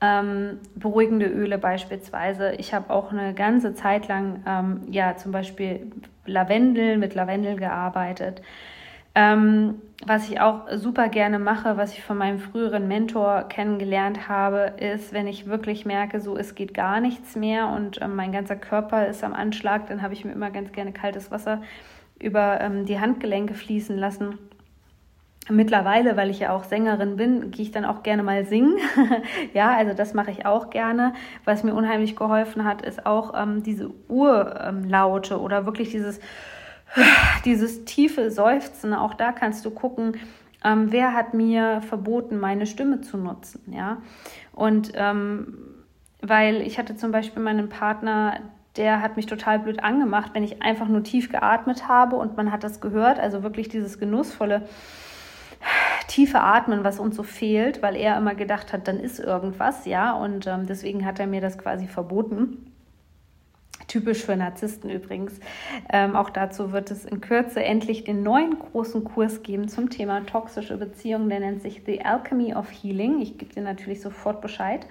ähm, 0.02 0.60
beruhigende 0.76 1.28
Öle 1.28 1.58
beispielsweise. 1.58 2.54
Ich 2.54 2.74
habe 2.74 2.90
auch 2.90 3.12
eine 3.12 3.34
ganze 3.34 3.76
Zeit 3.76 4.08
lang 4.08 4.44
ähm, 4.48 4.82
ja 4.92 5.16
zum 5.16 5.32
Beispiel 5.32 5.92
Lavendel 6.26 6.98
mit 6.98 7.14
Lavendel 7.14 7.56
gearbeitet. 7.56 8.42
Ähm, 9.14 9.82
was 10.06 10.30
ich 10.30 10.40
auch 10.40 10.68
super 10.74 11.10
gerne 11.10 11.38
mache, 11.38 11.78
was 11.78 11.94
ich 11.94 12.02
von 12.02 12.18
meinem 12.18 12.40
früheren 12.40 12.88
Mentor 12.88 13.44
kennengelernt 13.44 14.28
habe, 14.28 14.74
ist, 14.78 15.14
wenn 15.14 15.28
ich 15.28 15.46
wirklich 15.46 15.86
merke, 15.86 16.22
so 16.22 16.38
es 16.38 16.56
geht 16.56 16.74
gar 16.74 17.00
nichts 17.02 17.36
mehr 17.36 17.68
und 17.68 18.02
ähm, 18.02 18.16
mein 18.16 18.32
ganzer 18.32 18.56
Körper 18.56 19.08
ist 19.08 19.24
am 19.24 19.34
Anschlag, 19.34 19.88
dann 19.88 20.02
habe 20.02 20.14
ich 20.14 20.26
mir 20.26 20.32
immer 20.32 20.50
ganz 20.50 20.72
gerne 20.72 20.94
kaltes 20.94 21.30
Wasser 21.30 21.62
über 22.22 22.62
ähm, 22.62 22.86
die 22.86 23.00
Handgelenke 23.00 23.54
fließen 23.54 23.98
lassen 23.98 24.38
Mittlerweile, 25.50 26.18
weil 26.18 26.30
ich 26.30 26.40
ja 26.40 26.54
auch 26.54 26.64
Sängerin 26.64 27.18
bin, 27.18 27.50
gehe 27.50 27.64
ich 27.64 27.72
dann 27.72 27.84
auch 27.84 28.04
gerne 28.04 28.22
mal 28.22 28.46
singen. 28.46 28.78
ja, 29.54 29.76
also 29.76 29.94
das 29.94 30.14
mache 30.14 30.30
ich 30.30 30.46
auch 30.46 30.70
gerne. 30.70 31.14
Was 31.46 31.64
mir 31.64 31.74
unheimlich 31.74 32.16
geholfen 32.16 32.64
hat, 32.64 32.84
ist 32.84 33.06
auch 33.08 33.34
ähm, 33.36 33.64
diese 33.64 33.90
Urlaute 34.08 35.34
ähm, 35.34 35.40
oder 35.40 35.66
wirklich 35.66 35.90
dieses, 35.90 36.20
dieses 37.46 37.86
tiefe 37.86 38.30
Seufzen. 38.30 38.94
Auch 38.94 39.16
da 39.16 39.32
kannst 39.32 39.66
du 39.66 39.72
gucken, 39.72 40.18
ähm, 40.64 40.92
wer 40.92 41.14
hat 41.16 41.34
mir 41.34 41.82
verboten, 41.82 42.40
meine 42.40 42.68
Stimme 42.68 43.02
zu 43.02 43.18
nutzen. 43.18 43.74
Ja, 43.74 43.98
und 44.54 44.92
ähm, 44.94 45.58
weil 46.22 46.62
ich 46.62 46.78
hatte 46.78 46.96
zum 46.96 47.12
Beispiel 47.12 47.42
meinen 47.42 47.68
Partner, 47.68 48.38
der 48.78 49.02
hat 49.02 49.18
mich 49.18 49.26
total 49.26 49.60
blöd 49.60 49.84
angemacht, 49.84 50.32
wenn 50.34 50.44
ich 50.44 50.62
einfach 50.62 50.88
nur 50.88 51.04
tief 51.04 51.30
geatmet 51.30 51.88
habe 51.88 52.16
und 52.16 52.38
man 52.38 52.52
hat 52.52 52.64
das 52.64 52.80
gehört. 52.80 53.20
Also 53.20 53.44
wirklich 53.44 53.70
dieses 53.70 54.00
genussvolle 54.00 54.68
tiefe 56.08 56.42
Atmen, 56.42 56.84
was 56.84 57.00
uns 57.00 57.16
so 57.16 57.24
fehlt, 57.24 57.82
weil 57.82 57.96
er 57.96 58.18
immer 58.18 58.36
gedacht 58.36 58.74
hat, 58.74 58.88
dann 58.88 59.00
ist 59.00 59.20
irgendwas, 59.20 59.86
ja, 59.86 60.14
und 60.14 60.48
ähm, 60.48 60.66
deswegen 60.68 61.06
hat 61.06 61.20
er 61.20 61.28
mir 61.28 61.42
das 61.42 61.58
quasi 61.58 61.88
verboten. 61.88 62.72
Typisch 63.88 64.24
für 64.24 64.36
Narzissten 64.36 64.90
übrigens. 64.90 65.40
Ähm, 65.92 66.16
auch 66.16 66.30
dazu 66.30 66.72
wird 66.72 66.92
es 66.92 67.04
in 67.04 67.20
Kürze 67.20 67.64
endlich 67.64 68.06
den 68.06 68.24
neuen 68.24 68.58
großen 68.58 69.04
Kurs 69.04 69.44
geben 69.44 69.68
zum 69.68 69.90
Thema 69.90 70.26
toxische 70.26 70.78
Beziehungen. 70.78 71.30
Der 71.30 71.42
nennt 71.42 71.62
sich 71.62 71.82
The 71.86 72.06
Alchemy 72.06 72.56
of 72.56 72.70
Healing. 72.72 73.20
Ich 73.20 73.38
gebe 73.38 73.54
dir 73.54 73.64
natürlich 73.64 74.02
sofort 74.02 74.40
Bescheid. 74.40 74.86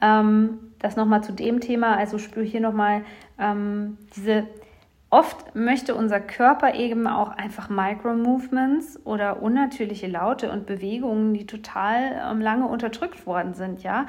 Ähm, 0.00 0.58
das 0.78 0.96
nochmal 0.96 1.22
zu 1.24 1.32
dem 1.32 1.60
Thema. 1.60 1.96
Also 1.96 2.18
spüre 2.18 2.44
hier 2.44 2.60
nochmal 2.60 3.02
ähm, 3.38 3.98
diese 4.16 4.46
Oft 5.10 5.54
möchte 5.54 5.94
unser 5.94 6.20
Körper 6.20 6.74
eben 6.74 7.06
auch 7.06 7.30
einfach 7.30 7.70
Micro-Movements 7.70 9.06
oder 9.06 9.42
unnatürliche 9.42 10.06
Laute 10.06 10.52
und 10.52 10.66
Bewegungen, 10.66 11.32
die 11.32 11.46
total 11.46 12.20
ähm, 12.30 12.42
lange 12.42 12.66
unterdrückt 12.66 13.26
worden 13.26 13.54
sind, 13.54 13.82
ja. 13.82 14.06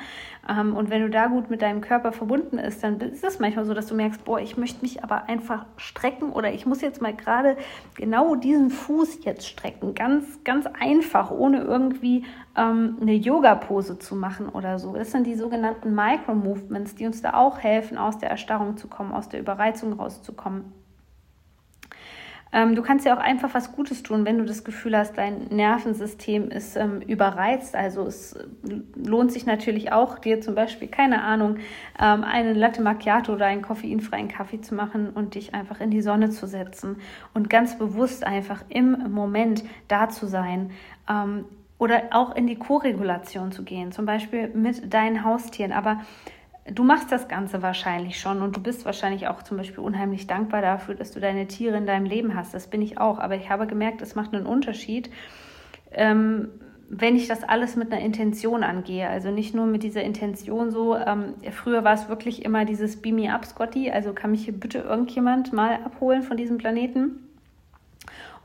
Ähm, 0.50 0.76
und 0.76 0.90
wenn 0.90 1.02
du 1.02 1.10
da 1.10 1.28
gut 1.28 1.50
mit 1.50 1.62
deinem 1.62 1.80
Körper 1.80 2.12
verbunden 2.12 2.58
ist, 2.58 2.84
dann 2.84 3.00
ist 3.00 3.24
es 3.24 3.40
manchmal 3.40 3.64
so, 3.64 3.74
dass 3.74 3.88
du 3.88 3.96
merkst, 3.96 4.26
boah, 4.26 4.42
ich 4.42 4.58
möchte 4.58 4.82
mich 4.82 5.02
aber 5.02 5.30
einfach 5.30 5.66
strecken 5.78 6.34
oder 6.34 6.52
ich 6.52 6.66
muss 6.66 6.82
jetzt 6.82 7.02
mal 7.02 7.14
gerade 7.14 7.56
genau 7.96 8.36
diesen 8.36 8.70
Fuß 8.70 9.24
jetzt 9.24 9.48
strecken. 9.48 9.96
Ganz, 9.96 10.44
ganz 10.44 10.66
einfach, 10.82 11.32
ohne 11.32 11.62
irgendwie 11.62 12.26
ähm, 12.60 12.98
eine 13.02 13.14
Yoga-Pose 13.14 14.00
zu 14.00 14.16
machen 14.16 14.50
oder 14.50 14.80
so. 14.80 14.94
Das 14.94 15.12
sind 15.12 15.26
die 15.26 15.36
sogenannten 15.36 15.96
Micro-Movements, 15.96 16.96
die 16.96 17.06
uns 17.06 17.22
da 17.22 17.34
auch 17.36 17.60
helfen, 17.60 17.98
aus 17.98 18.18
der 18.18 18.30
Erstarrung 18.30 18.78
zu 18.78 18.88
kommen, 18.88 19.14
aus 19.14 19.30
der 19.30 19.40
Überreizung 19.40 19.94
rauszukommen. 19.94 20.74
Ähm, 22.52 22.74
du 22.74 22.82
kannst 22.82 23.06
ja 23.06 23.16
auch 23.16 23.22
einfach 23.22 23.54
was 23.54 23.74
Gutes 23.74 24.02
tun, 24.02 24.26
wenn 24.26 24.40
du 24.40 24.44
das 24.44 24.64
Gefühl 24.64 24.98
hast, 24.98 25.18
dein 25.18 25.50
Nervensystem 25.50 26.50
ist 26.50 26.76
ähm, 26.78 27.02
überreizt. 27.02 27.76
Also 27.76 28.08
es 28.08 28.36
lohnt 28.96 29.32
sich 29.32 29.46
natürlich 29.46 29.92
auch, 29.92 30.18
dir 30.18 30.42
zum 30.42 30.56
Beispiel, 30.56 30.88
keine 30.88 31.22
Ahnung, 31.22 31.58
ähm, 32.02 32.24
einen 32.24 32.56
Latte 32.56 32.82
Macchiato 32.82 33.34
oder 33.34 33.46
einen 33.46 33.62
koffeinfreien 33.62 34.30
Kaffee 34.30 34.62
zu 34.62 34.74
machen 34.74 35.12
und 35.12 35.36
dich 35.36 35.54
einfach 35.54 35.80
in 35.80 35.92
die 35.92 36.02
Sonne 36.02 36.32
zu 36.32 36.48
setzen 36.48 36.98
und 37.36 37.52
ganz 37.52 37.78
bewusst 37.78 38.26
einfach 38.26 38.64
im 38.70 39.12
Moment 39.12 39.64
da 39.88 40.10
zu 40.10 40.26
sein. 40.26 40.72
Oder 41.80 42.10
auch 42.12 42.36
in 42.36 42.46
die 42.46 42.58
Koregulation 42.58 43.52
zu 43.52 43.64
gehen, 43.64 43.92
zum 43.92 44.06
Beispiel 44.06 44.50
mit 44.50 44.94
deinen 44.94 45.24
Haustieren. 45.24 45.72
Aber 45.72 46.02
Du 46.74 46.84
machst 46.84 47.12
das 47.12 47.28
Ganze 47.28 47.62
wahrscheinlich 47.62 48.20
schon 48.20 48.42
und 48.42 48.56
du 48.56 48.62
bist 48.62 48.86
wahrscheinlich 48.86 49.28
auch 49.28 49.42
zum 49.42 49.58
Beispiel 49.58 49.84
unheimlich 49.84 50.28
dankbar 50.28 50.62
dafür, 50.62 50.94
dass 50.94 51.12
du 51.12 51.20
deine 51.20 51.48
Tiere 51.48 51.78
in 51.78 51.88
deinem 51.88 52.06
Leben 52.06 52.36
hast. 52.36 52.54
Das 52.54 52.68
bin 52.68 52.82
ich 52.82 53.00
auch. 53.00 53.18
Aber 53.18 53.36
ich 53.36 53.50
habe 53.50 53.66
gemerkt, 53.66 54.02
es 54.02 54.16
macht 54.16 54.34
einen 54.34 54.46
Unterschied, 54.46 55.10
ähm, 55.92 56.50
wenn 56.90 57.16
ich 57.16 57.28
das 57.28 57.44
alles 57.44 57.76
mit 57.76 57.92
einer 57.92 58.02
Intention 58.02 58.64
angehe. 58.64 59.08
Also 59.08 59.32
nicht 59.32 59.56
nur 59.56 59.66
mit 59.66 59.84
dieser 59.84 60.04
Intention 60.04 60.70
so. 60.70 60.96
Ähm, 60.96 61.36
früher 61.52 61.84
war 61.84 61.94
es 61.94 62.08
wirklich 62.08 62.46
immer 62.46 62.66
dieses 62.66 63.02
Beam 63.02 63.16
me 63.16 63.34
up, 63.34 63.46
Scotty. 63.46 63.90
Also 63.90 64.14
kann 64.14 64.32
mich 64.32 64.46
hier 64.46 64.54
bitte 64.54 64.80
irgendjemand 64.80 65.54
mal 65.54 65.76
abholen 65.84 66.22
von 66.22 66.38
diesem 66.38 66.58
Planeten. 66.58 67.28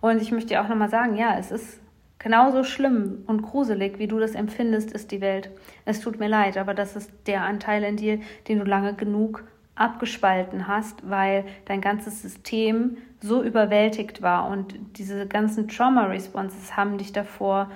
Und 0.00 0.22
ich 0.22 0.32
möchte 0.32 0.60
auch 0.60 0.68
nochmal 0.68 0.90
sagen, 0.90 1.16
ja, 1.16 1.36
es 1.38 1.50
ist 1.50 1.80
genauso 2.18 2.64
schlimm 2.64 3.24
und 3.26 3.42
gruselig, 3.42 3.98
wie 3.98 4.06
du 4.06 4.18
das 4.18 4.34
empfindest, 4.34 4.92
ist 4.92 5.10
die 5.10 5.20
Welt. 5.20 5.50
Es 5.84 6.00
tut 6.00 6.18
mir 6.18 6.28
leid, 6.28 6.56
aber 6.56 6.74
das 6.74 6.96
ist 6.96 7.12
der 7.26 7.42
Anteil 7.42 7.82
in 7.84 7.96
dir, 7.96 8.20
den 8.48 8.58
du 8.58 8.64
lange 8.64 8.94
genug 8.94 9.44
abgespalten 9.74 10.68
hast, 10.68 11.08
weil 11.08 11.44
dein 11.64 11.80
ganzes 11.80 12.22
System 12.22 12.96
so 13.20 13.42
überwältigt 13.42 14.22
war 14.22 14.48
und 14.48 14.74
diese 14.96 15.26
ganzen 15.26 15.68
Trauma-Responses 15.68 16.76
haben 16.76 16.98
dich 16.98 17.12
davor 17.12 17.70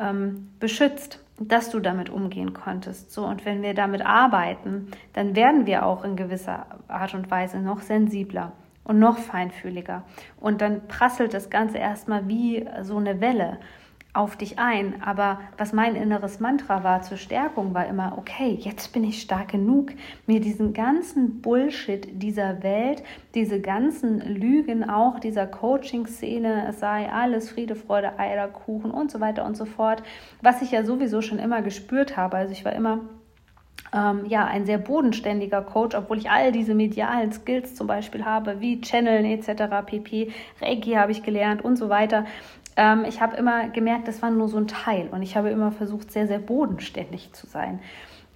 ähm, 0.00 0.50
beschützt, 0.58 1.20
dass 1.38 1.70
du 1.70 1.80
damit 1.80 2.10
umgehen 2.10 2.54
konntest. 2.54 3.12
So 3.12 3.26
und 3.26 3.44
wenn 3.44 3.62
wir 3.62 3.74
damit 3.74 4.06
arbeiten, 4.06 4.88
dann 5.12 5.36
werden 5.36 5.66
wir 5.66 5.84
auch 5.84 6.04
in 6.04 6.16
gewisser 6.16 6.66
Art 6.88 7.14
und 7.14 7.30
Weise 7.30 7.58
noch 7.58 7.80
sensibler 7.80 8.52
und 8.84 8.98
noch 8.98 9.18
feinfühliger 9.18 10.04
und 10.40 10.60
dann 10.60 10.86
prasselt 10.86 11.34
das 11.34 11.50
Ganze 11.50 11.78
erstmal 11.78 12.28
wie 12.28 12.66
so 12.82 12.98
eine 12.98 13.20
Welle 13.20 13.58
auf 14.14 14.36
dich 14.36 14.58
ein. 14.58 15.02
Aber 15.02 15.40
was 15.58 15.72
mein 15.72 15.96
inneres 15.96 16.40
Mantra 16.40 16.84
war 16.84 17.02
zur 17.02 17.18
Stärkung, 17.18 17.74
war 17.74 17.86
immer, 17.86 18.14
okay, 18.16 18.56
jetzt 18.60 18.92
bin 18.92 19.04
ich 19.04 19.20
stark 19.20 19.48
genug, 19.48 19.92
mir 20.26 20.40
diesen 20.40 20.72
ganzen 20.72 21.42
Bullshit 21.42 22.22
dieser 22.22 22.62
Welt, 22.62 23.02
diese 23.34 23.60
ganzen 23.60 24.20
Lügen 24.20 24.88
auch 24.88 25.18
dieser 25.18 25.46
Coaching-Szene, 25.46 26.66
es 26.68 26.80
sei 26.80 27.10
alles 27.10 27.50
Friede, 27.50 27.74
Freude, 27.74 28.18
Eierkuchen 28.18 28.92
und 28.92 29.10
so 29.10 29.20
weiter 29.20 29.44
und 29.44 29.56
so 29.56 29.64
fort, 29.64 30.02
was 30.40 30.62
ich 30.62 30.70
ja 30.70 30.84
sowieso 30.84 31.20
schon 31.20 31.40
immer 31.40 31.60
gespürt 31.60 32.16
habe. 32.16 32.36
Also 32.36 32.52
ich 32.52 32.64
war 32.64 32.72
immer 32.72 33.00
ähm, 33.94 34.26
ja, 34.26 34.44
ein 34.44 34.66
sehr 34.66 34.78
bodenständiger 34.78 35.62
Coach, 35.62 35.94
obwohl 35.94 36.18
ich 36.18 36.30
all 36.30 36.50
diese 36.50 36.74
medialen 36.74 37.32
Skills 37.32 37.74
zum 37.74 37.86
Beispiel 37.86 38.24
habe, 38.24 38.60
wie 38.60 38.80
Channeln 38.80 39.24
etc., 39.24 39.86
pp, 39.86 40.32
Reiki 40.60 40.92
habe 40.92 41.12
ich 41.12 41.22
gelernt 41.22 41.64
und 41.64 41.76
so 41.76 41.88
weiter. 41.88 42.26
Ähm, 42.76 43.04
ich 43.06 43.20
habe 43.20 43.36
immer 43.36 43.68
gemerkt, 43.68 44.08
das 44.08 44.20
war 44.20 44.30
nur 44.30 44.48
so 44.48 44.56
ein 44.56 44.66
Teil 44.66 45.08
und 45.12 45.22
ich 45.22 45.36
habe 45.36 45.50
immer 45.50 45.70
versucht, 45.70 46.10
sehr, 46.10 46.26
sehr 46.26 46.40
bodenständig 46.40 47.32
zu 47.32 47.46
sein. 47.46 47.78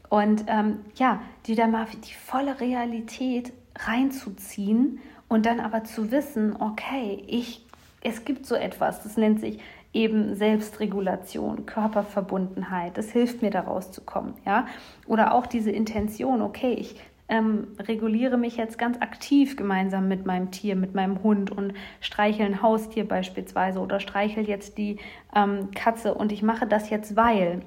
Und 0.09 0.45
ähm, 0.47 0.79
ja, 0.95 1.21
die 1.47 1.55
da 1.55 1.67
mal 1.67 1.87
die 1.93 2.15
volle 2.15 2.61
Realität 2.61 3.53
reinzuziehen 3.77 5.01
und 5.29 5.45
dann 5.45 5.61
aber 5.61 5.85
zu 5.85 6.11
wissen, 6.11 6.57
okay, 6.59 7.23
ich, 7.27 7.67
es 8.01 8.25
gibt 8.25 8.47
so 8.47 8.55
etwas, 8.55 9.03
das 9.03 9.17
nennt 9.17 9.41
sich 9.41 9.59
eben 9.93 10.35
Selbstregulation, 10.35 11.67
Körperverbundenheit. 11.67 12.97
Das 12.99 13.11
hilft 13.11 13.43
mir, 13.43 13.51
da 13.51 13.61
rauszukommen. 13.61 14.35
Ja? 14.45 14.67
Oder 15.07 15.35
auch 15.35 15.47
diese 15.47 15.71
Intention, 15.71 16.43
okay, 16.43 16.73
ich 16.73 16.97
ähm, 17.29 17.69
reguliere 17.79 18.39
mich 18.39 18.57
jetzt 18.57 18.79
ganz 18.79 19.01
aktiv 19.01 19.57
gemeinsam 19.57 20.09
mit 20.09 20.27
meinem 20.27 20.51
Tier, 20.51 20.77
mit 20.77 20.95
meinem 20.95 21.23
Hund 21.23 21.51
und 21.51 21.75
streichel 22.01 22.47
ein 22.47 22.63
Haustier 22.63 23.07
beispielsweise 23.07 23.81
oder 23.81 24.01
streichel 24.01 24.49
jetzt 24.49 24.79
die 24.79 24.99
ähm, 25.35 25.71
Katze 25.75 26.15
und 26.15 26.33
ich 26.33 26.43
mache 26.43 26.67
das 26.67 26.91
jetzt, 26.91 27.17
weil. 27.17 27.63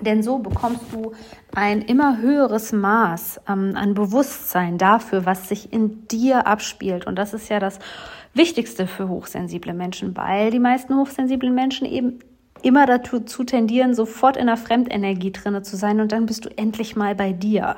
Denn 0.00 0.22
so 0.22 0.38
bekommst 0.38 0.92
du 0.92 1.12
ein 1.54 1.82
immer 1.82 2.18
höheres 2.18 2.72
Maß 2.72 3.42
ähm, 3.48 3.74
an 3.76 3.94
Bewusstsein 3.94 4.78
dafür, 4.78 5.26
was 5.26 5.48
sich 5.48 5.72
in 5.72 6.08
dir 6.08 6.46
abspielt. 6.46 7.06
Und 7.06 7.16
das 7.16 7.34
ist 7.34 7.50
ja 7.50 7.60
das 7.60 7.78
Wichtigste 8.34 8.86
für 8.86 9.08
hochsensible 9.08 9.74
Menschen, 9.74 10.16
weil 10.16 10.50
die 10.50 10.58
meisten 10.58 10.96
hochsensiblen 10.96 11.54
Menschen 11.54 11.86
eben 11.86 12.20
immer 12.62 12.86
dazu 12.86 13.20
tendieren, 13.44 13.94
sofort 13.94 14.36
in 14.36 14.46
der 14.46 14.56
Fremdenergie 14.56 15.32
drinne 15.32 15.62
zu 15.62 15.76
sein 15.76 16.00
und 16.00 16.12
dann 16.12 16.26
bist 16.26 16.44
du 16.44 16.50
endlich 16.56 16.96
mal 16.96 17.14
bei 17.14 17.32
dir. 17.32 17.76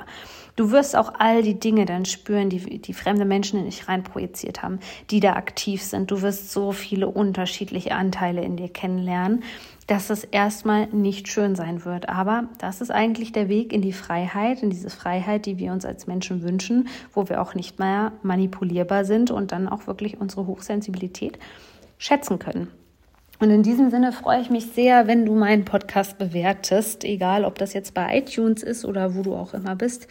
Du 0.55 0.69
wirst 0.69 0.95
auch 0.95 1.13
all 1.17 1.41
die 1.41 1.59
Dinge 1.59 1.85
dann 1.85 2.05
spüren, 2.05 2.49
die, 2.49 2.79
die 2.79 2.93
fremde 2.93 3.25
Menschen 3.25 3.57
in 3.59 3.65
dich 3.65 3.87
reinprojiziert 3.87 4.61
haben, 4.61 4.79
die 5.09 5.19
da 5.19 5.33
aktiv 5.33 5.81
sind. 5.81 6.11
Du 6.11 6.21
wirst 6.21 6.51
so 6.51 6.71
viele 6.71 7.07
unterschiedliche 7.07 7.95
Anteile 7.95 8.43
in 8.43 8.55
dir 8.55 8.69
kennenlernen, 8.69 9.43
dass 9.87 10.11
es 10.11 10.23
erstmal 10.23 10.87
nicht 10.87 11.27
schön 11.27 11.55
sein 11.55 11.85
wird. 11.85 12.07
Aber 12.07 12.49
das 12.59 12.81
ist 12.81 12.91
eigentlich 12.91 13.31
der 13.31 13.49
Weg 13.49 13.73
in 13.73 13.81
die 13.81 13.93
Freiheit, 13.93 14.61
in 14.61 14.69
diese 14.69 14.91
Freiheit, 14.91 15.47
die 15.47 15.57
wir 15.57 15.71
uns 15.71 15.85
als 15.85 16.05
Menschen 16.05 16.43
wünschen, 16.43 16.87
wo 17.13 17.27
wir 17.29 17.41
auch 17.41 17.55
nicht 17.55 17.79
mehr 17.79 18.11
manipulierbar 18.21 19.05
sind 19.05 19.31
und 19.31 19.51
dann 19.51 19.67
auch 19.67 19.87
wirklich 19.87 20.21
unsere 20.21 20.45
Hochsensibilität 20.45 21.39
schätzen 21.97 22.37
können. 22.37 22.67
Und 23.43 23.49
in 23.49 23.61
diesem 23.61 23.89
Sinne 23.89 24.13
freue 24.13 24.39
ich 24.39 24.49
mich 24.49 24.67
sehr, 24.67 25.05
wenn 25.05 25.25
du 25.25 25.35
meinen 25.35 25.65
Podcast 25.65 26.17
bewertest, 26.17 27.03
egal 27.03 27.43
ob 27.43 27.57
das 27.57 27.73
jetzt 27.73 27.93
bei 27.93 28.19
iTunes 28.19 28.63
ist 28.63 28.85
oder 28.85 29.15
wo 29.15 29.21
du 29.21 29.35
auch 29.35 29.53
immer 29.53 29.75
bist 29.75 30.07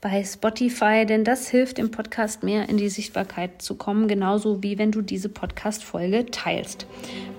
bei 0.00 0.22
Spotify, 0.22 1.04
denn 1.04 1.24
das 1.24 1.48
hilft 1.48 1.78
dem 1.78 1.90
Podcast 1.90 2.44
mehr 2.44 2.68
in 2.68 2.76
die 2.76 2.88
Sichtbarkeit 2.88 3.60
zu 3.60 3.74
kommen, 3.74 4.06
genauso 4.06 4.62
wie 4.62 4.78
wenn 4.78 4.92
du 4.92 5.02
diese 5.02 5.28
Podcast-Folge 5.28 6.26
teilst. 6.26 6.86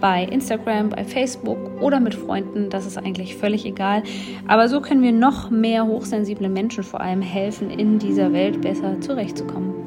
Bei 0.02 0.26
Instagram, 0.26 0.90
bei 0.90 1.06
Facebook 1.06 1.82
oder 1.82 2.02
mit 2.02 2.16
Freunden, 2.16 2.70
das 2.70 2.86
ist 2.86 2.98
eigentlich 2.98 3.38
völlig 3.38 3.66
egal. 3.66 4.04
Aber 4.50 4.68
so 4.68 4.82
können 4.82 5.02
wir 5.02 5.14
noch 5.14 5.50
mehr 5.50 5.86
hochsensible 5.86 6.50
Menschen 6.50 6.84
vor 6.84 7.00
allem 7.00 7.22
helfen, 7.22 7.70
in 7.70 8.00
dieser 8.00 8.34
Welt 8.34 8.60
besser 8.60 9.00
zurechtzukommen. 9.00 9.87